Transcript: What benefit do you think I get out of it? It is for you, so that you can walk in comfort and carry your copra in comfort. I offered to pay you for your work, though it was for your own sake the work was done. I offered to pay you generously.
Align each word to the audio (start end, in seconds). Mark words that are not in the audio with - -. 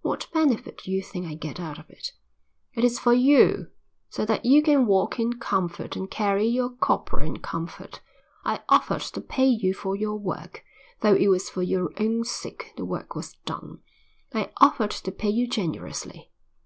What 0.00 0.28
benefit 0.32 0.80
do 0.84 0.90
you 0.90 1.02
think 1.02 1.26
I 1.26 1.34
get 1.34 1.60
out 1.60 1.78
of 1.78 1.90
it? 1.90 2.12
It 2.72 2.84
is 2.84 2.98
for 2.98 3.12
you, 3.12 3.70
so 4.08 4.24
that 4.24 4.46
you 4.46 4.62
can 4.62 4.86
walk 4.86 5.20
in 5.20 5.34
comfort 5.34 5.94
and 5.94 6.10
carry 6.10 6.46
your 6.46 6.70
copra 6.70 7.26
in 7.26 7.40
comfort. 7.40 8.00
I 8.46 8.62
offered 8.70 9.02
to 9.02 9.20
pay 9.20 9.44
you 9.48 9.74
for 9.74 9.94
your 9.94 10.14
work, 10.14 10.64
though 11.00 11.14
it 11.16 11.28
was 11.28 11.50
for 11.50 11.60
your 11.62 11.92
own 12.00 12.24
sake 12.24 12.72
the 12.78 12.86
work 12.86 13.14
was 13.14 13.34
done. 13.44 13.82
I 14.32 14.52
offered 14.56 14.92
to 14.92 15.12
pay 15.12 15.28
you 15.28 15.46
generously. 15.46 16.30